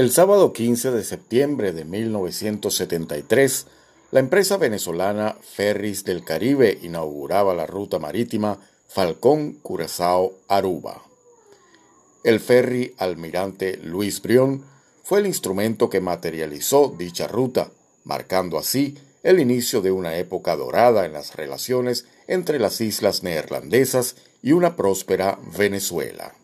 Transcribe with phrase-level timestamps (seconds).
[0.00, 3.66] El sábado 15 de septiembre de 1973,
[4.12, 8.58] la empresa venezolana Ferris del Caribe inauguraba la ruta marítima
[8.88, 11.02] Falcón Curazao Aruba.
[12.24, 14.64] El ferry Almirante Luis Brión
[15.02, 17.70] fue el instrumento que materializó dicha ruta,
[18.04, 24.16] marcando así el inicio de una época dorada en las relaciones entre las islas neerlandesas
[24.42, 26.39] y una próspera Venezuela.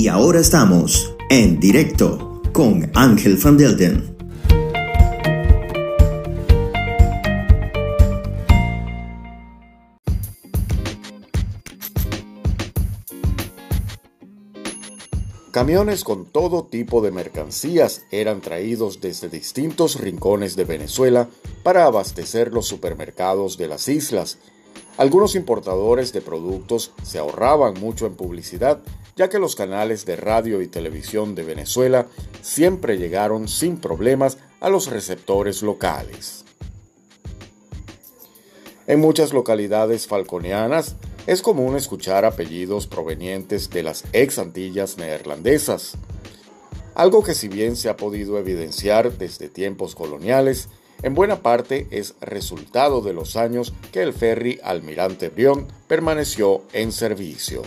[0.00, 4.16] Y ahora estamos en directo con Ángel Van Delden.
[15.52, 21.28] Camiones con todo tipo de mercancías eran traídos desde distintos rincones de Venezuela
[21.62, 24.38] para abastecer los supermercados de las islas.
[24.96, 28.80] Algunos importadores de productos se ahorraban mucho en publicidad,
[29.16, 32.06] ya que los canales de radio y televisión de Venezuela
[32.42, 36.44] siempre llegaron sin problemas a los receptores locales.
[38.86, 45.96] En muchas localidades falconianas, es común escuchar apellidos provenientes de las ex Antillas neerlandesas,
[46.94, 50.68] algo que si bien se ha podido evidenciar desde tiempos coloniales,
[51.02, 56.92] en buena parte es resultado de los años que el ferry Almirante Brión permaneció en
[56.92, 57.62] servicio.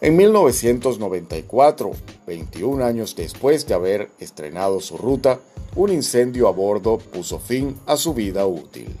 [0.00, 1.90] En 1994,
[2.26, 5.40] 21 años después de haber estrenado su ruta,
[5.76, 8.96] un incendio a bordo puso fin a su vida útil.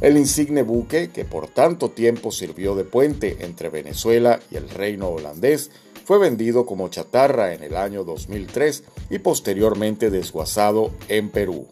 [0.00, 5.08] El insigne buque, que por tanto tiempo sirvió de puente entre Venezuela y el reino
[5.08, 5.72] holandés,
[6.08, 11.66] fue vendido como chatarra en el año 2003 y posteriormente desguazado en Perú.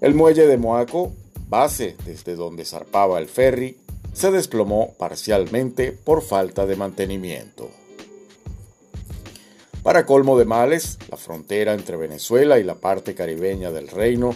[0.00, 1.12] El muelle de Moaco,
[1.46, 3.76] base desde donde zarpaba el ferry,
[4.14, 7.68] se desplomó parcialmente por falta de mantenimiento.
[9.82, 14.34] Para colmo de males, la frontera entre Venezuela y la parte caribeña del reino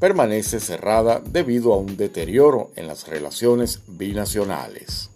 [0.00, 5.11] permanece cerrada debido a un deterioro en las relaciones binacionales.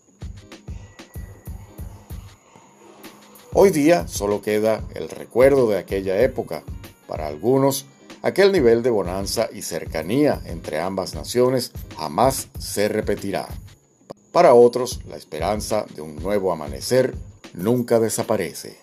[3.58, 6.62] Hoy día solo queda el recuerdo de aquella época.
[7.08, 7.86] Para algunos,
[8.20, 13.48] aquel nivel de bonanza y cercanía entre ambas naciones jamás se repetirá.
[14.30, 17.14] Para otros, la esperanza de un nuevo amanecer
[17.54, 18.76] nunca desaparece.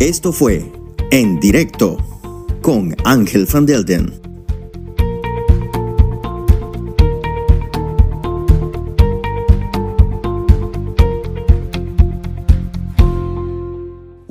[0.00, 0.72] Esto fue
[1.10, 1.98] En Directo
[2.62, 4.25] con Ángel Van Delden.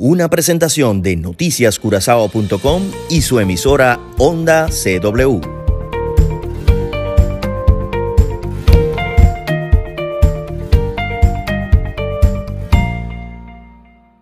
[0.07, 5.54] Una presentación de noticiascurazao.com y su emisora Onda CW.